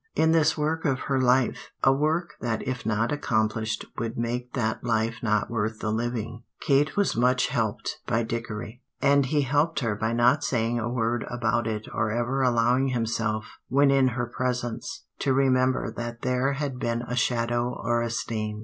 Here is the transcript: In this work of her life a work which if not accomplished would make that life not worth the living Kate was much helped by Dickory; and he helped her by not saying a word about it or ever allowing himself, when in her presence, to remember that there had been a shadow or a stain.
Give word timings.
In 0.15 0.31
this 0.31 0.57
work 0.57 0.83
of 0.83 1.01
her 1.01 1.21
life 1.21 1.69
a 1.83 1.93
work 1.93 2.33
which 2.39 2.61
if 2.65 2.87
not 2.87 3.11
accomplished 3.11 3.85
would 3.99 4.17
make 4.17 4.53
that 4.53 4.83
life 4.83 5.17
not 5.21 5.51
worth 5.51 5.77
the 5.77 5.91
living 5.91 6.41
Kate 6.59 6.97
was 6.97 7.15
much 7.15 7.49
helped 7.49 7.99
by 8.07 8.23
Dickory; 8.23 8.81
and 8.99 9.27
he 9.27 9.41
helped 9.43 9.81
her 9.81 9.93
by 9.95 10.11
not 10.11 10.43
saying 10.43 10.79
a 10.79 10.89
word 10.89 11.23
about 11.29 11.67
it 11.67 11.87
or 11.93 12.09
ever 12.09 12.41
allowing 12.41 12.87
himself, 12.87 13.45
when 13.67 13.91
in 13.91 14.07
her 14.17 14.25
presence, 14.25 15.05
to 15.19 15.35
remember 15.35 15.91
that 15.95 16.23
there 16.23 16.53
had 16.53 16.79
been 16.79 17.03
a 17.03 17.15
shadow 17.15 17.69
or 17.79 18.01
a 18.01 18.09
stain. 18.09 18.59